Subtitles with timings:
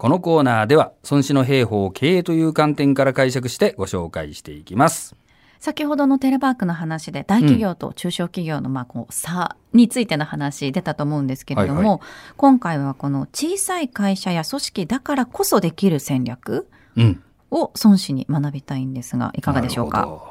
[0.00, 5.14] このコーナーでは、孫子の兵法を経営という観点から解釈してご紹介していきます。
[5.58, 12.00] 先ほどのテレワークの話で大企業と中小企業のまあこう差についての話出たと思うんですけれども、はいは
[12.38, 17.22] 今回はこの小さい会社や組織だからこそできる戦略うん。
[17.50, 19.98] を孫子に学びたいんですがいかがでしょうか？
[19.98, 20.22] なるほど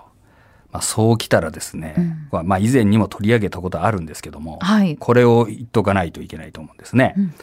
[0.72, 7.14] まあ、そうきたらですね、うんまあまあ以前にも取り上げたことあるんですけども、はいこれを言っとかないといけないと思うんですね。
[7.16, 7.34] うん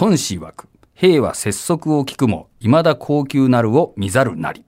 [0.00, 4.64] 孫子曰く、兵は拙速を聞くも、未だ高級なるを見ざるなり。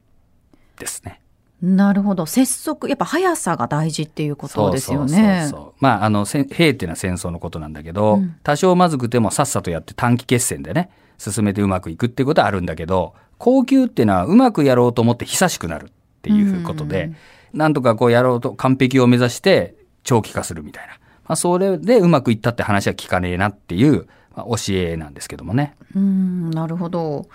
[0.78, 1.22] ですね。
[1.62, 15.90] なるほど拙速やっぱ速さが大事っていうことですよねそうそうそうまあ、あの、兵っていうのは戦争のことなんだけど、うん多少まずくてもさっさとやって短期決戦でね、進めてうまくいくっていうことはあるんだけど、高級っていうのはうまくやろうと思って久しくなるっ
[16.22, 17.12] ていうことで、
[17.52, 19.74] なんとかこうやろうと完璧を目指して
[20.04, 20.94] 長期化するみたいな。
[21.26, 25.74] まあ、それでうまくいったって話は聞かねえなっていう、まあ、教えなんですけどもね。
[25.94, 27.26] うんなるほど。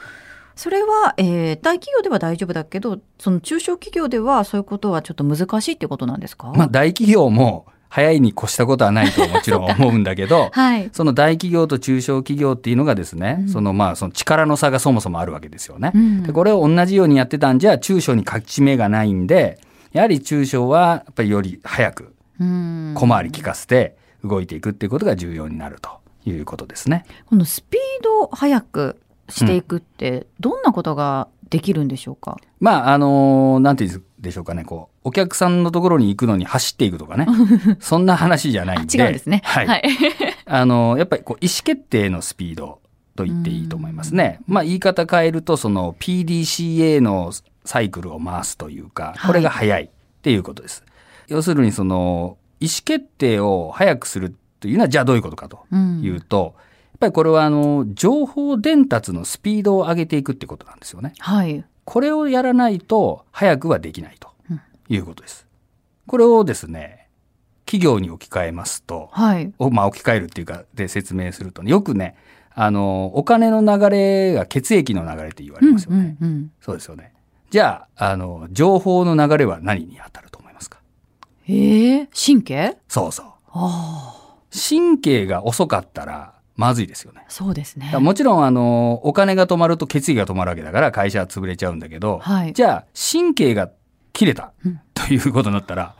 [0.56, 10.90] それは、えー大企業では大丈夫だけどその中小企業ではそういうことはちょっと難しいってことなんですか、まあ、大企業も早いに越したことはないともちろん 思うんだけど、はい。
[10.94, 13.50] その大企業と中小企業っていうのがですね、うん。
[13.50, 15.92] そのまあその力の差がそもそもあるわけですよね。
[15.94, 16.24] うん。
[16.24, 19.60] でこれを同じようにやってたんじゃ中小に勝ち目がないんで、
[19.92, 22.94] やはり中小はやっぱりより早くうん。
[22.96, 25.90] 小回り利かせて動いていくっていうことが重要になると
[26.26, 27.06] いうことですね。
[27.26, 37.28] このスピードを速くしていくってどんなことができるんでしょうか、まああのなんていうんでしょうかね、こうお客さんのところに行くのに走っていくとかね、
[37.80, 38.98] そんな話じゃないんで。
[38.98, 39.68] 違うんですねはい。
[39.68, 39.84] はい、
[40.46, 42.80] あの、やっぱりこう意思決定のスピード
[43.16, 44.40] と言っていいと思いますね。
[44.48, 47.34] まあ言い方変えると、その PDCA の
[47.66, 49.90] サイクルを回すというか、これが早いっ
[50.22, 50.84] ていうことです。
[51.28, 56.02] 要するにその意思決定を早くするというのはじゃあどういうことかとうん。
[56.02, 56.62] いうと、や
[56.96, 61.14] っぱりこれはあの、情報伝達のスピードを上げていくってことなんですよね。
[61.20, 61.66] はい。
[61.84, 64.62] これをやらないと早くはできないとうん。
[64.88, 65.46] いうことです。
[66.08, 67.10] これをですね、
[67.66, 69.54] 企業に置き換えますと、はい。
[69.58, 72.18] をまあ、置き換えるっていうかで説明するとねよくね
[72.54, 76.52] あのお金の流れが血液の流れって言われますよね、うんうんうん。
[76.60, 77.14] そうですよね。
[77.50, 80.80] じゃああの情報の流れは何に当たると思いますか？
[81.48, 82.78] ええ神経？
[82.90, 83.26] そうそう。
[83.54, 84.21] ああ
[84.52, 87.26] 神経が遅かったらまずいですよね。
[87.30, 87.92] そうですね。
[87.98, 92.54] もちろんあのお金が止まると血液が止まるわけだから会社は潰れちゃうんだけど、はい。
[92.54, 93.72] じゃあ神経が
[94.14, 94.80] 切れたうん。
[94.94, 95.96] ということになったら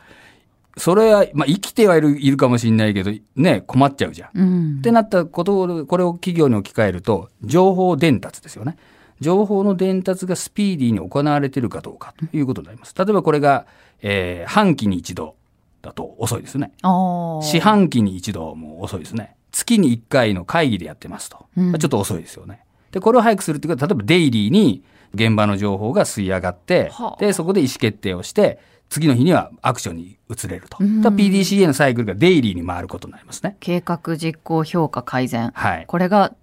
[0.78, 4.40] それは、まあ、生きてはいるいるかもしれないけどね困っちゃうじゃん。
[4.40, 4.78] うん。
[4.80, 8.78] ってなったことを、これを企業に置き換えると、情報伝達ですよね。
[9.20, 12.96] 情報の伝達がスピーディーに行われているかどうかということになります。
[12.98, 13.66] 例えばこれが、
[14.02, 15.36] えー半期に一度
[15.82, 16.72] だと遅いですね。
[16.84, 19.36] 四半期に一度も遅いですね。
[19.52, 21.46] 月に一回の会議でやってますと。
[21.58, 22.64] うんまあちょっと遅いですよね。
[22.92, 24.84] で、これを早くするっていうことは、例えばデイリーに
[25.14, 28.60] 現場の情報が吸い上がっては、あで、そこで意思決定をして、
[28.90, 30.78] 次の日にはアクションに移れると。
[30.80, 33.56] うん PDCA のサイクルがデイリーに回ることになりますね。
[33.60, 35.86] 計画実行評価改善はい。
[35.88, 36.34] これが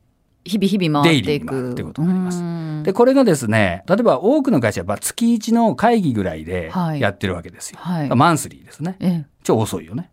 [0.45, 7.79] 日々日々回っていくってことになりますうんで、これがですね、例えば多くの会社はまあ月1の会議ぐらいではいやってるわけですよ。
[7.81, 8.97] はいマンスリーですね。
[9.01, 10.11] ええ超遅いよね。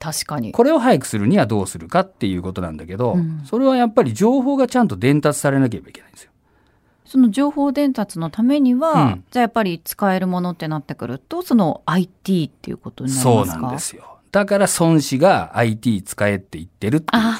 [0.00, 6.30] 確かにこれを早くするにはどうするかっていうことなんだけど、うんそれはやっぱり情報がちゃんと伝達されなければいけないんですよ。
[7.04, 13.58] その情報伝達のためには、うんじゃあやっぱり使えるものってなってくるとその IT っていうことになりそうますか？
[13.60, 14.17] なんですよ。
[14.30, 17.38] だから孫子が IT 使えって言ってるっていうね、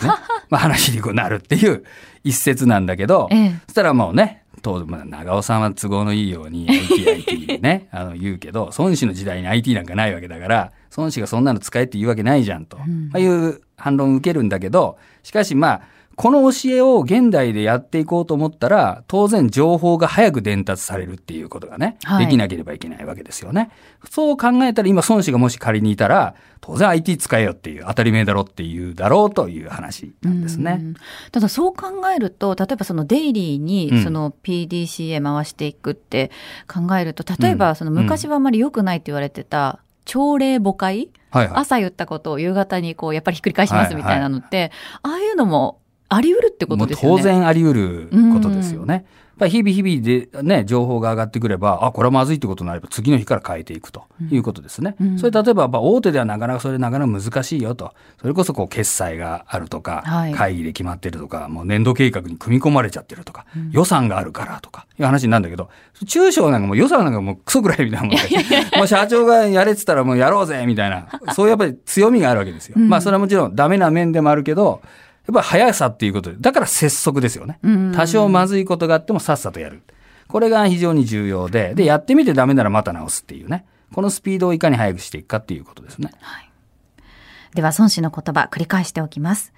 [0.48, 1.84] まあ話にこうなるっていう
[2.24, 3.60] 一節なんだけど、ええ。
[3.66, 13.08] そしたらもうね、当まあ、長尾さんは都合のいいように IT、IT ね、あの言うけど、孫子の時代に IT なんかないわけだから、孫子がそんなの使えって言うわけないじゃんと、ん。
[13.10, 15.82] まあ、いう反論を受けるんだけど、しかしまあ、
[16.18, 23.70] この教えを現代でやっていこうと思ったら、当然情報が早く伝達されるっていうことがね、はいできなければいけないわけですよね。
[24.10, 30.78] そう考えたら今孫子がもし仮にいたら、当然 IT 使えよっていう当たり前だろっていうだろうという話なんですね。
[30.80, 30.94] うん
[31.30, 36.32] ただそう考えると例えばそのデイリーうんにその PDCA 回していくって
[36.66, 41.60] 考えると例えばその昔はあまり良くないって言われてた朝礼誤解、はいはい。
[41.60, 44.72] 朝言ったことを夕方にこうやっぱりひっくり返しますみたいなのって、
[45.02, 47.18] ああいうのもあり得るってことですよね。
[47.18, 48.94] 当然あり得ることですよね。
[48.94, 49.04] やっ
[49.38, 54.02] ぱり日々日々でね、情報が上がってくれば、あ、これはまずいってことになれば次の日から変えていくと
[54.32, 54.96] いうことですね。
[55.00, 57.94] うんそれ例えばやっぱ大手ではなかなかそれなかなか難しいよと。
[58.20, 65.68] それこそこう決済があるとか、はい会議で決まってるとか、もう年度計画に組み込まれちゃってるとか、予算があるからとかいう話になるんだけど、
[66.06, 68.22] 中小なんかもう予算なんかもうクソぐらいみたいなもんで、
[68.76, 72.74] もう社長がやれって言ったらもうやろうぜみたいな、そういうやっぱり強みがあるわけですよ。
[72.76, 74.80] うんまあそれはもちろんダメな面でもあるけど、
[75.32, 77.58] っぱり速さっていうことで、だから拙速ですよね。
[77.94, 79.82] 多少まずいことがあってもさっさとやる。
[80.28, 83.64] これが非常に重要で、で、やってみてダメならまた直すっていうね。
[83.94, 86.10] このスピードをいかに速くしていくかっていうことですね。
[86.20, 86.50] はい、
[87.54, 89.52] では、孫子の言葉繰り返しておきます。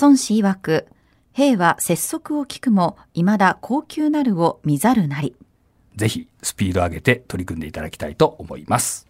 [0.00, 0.86] 孫子曰く、
[1.32, 5.34] 兵は拙速を聞くも、未だ高級なるを見ざるなり。
[5.96, 9.08] ぜひ、スピード上げて取り組んでいただきたいと思います。